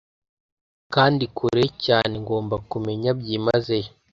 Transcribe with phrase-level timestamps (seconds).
[0.93, 3.89] Kandi kure cyanengomba kumenya byimazeyo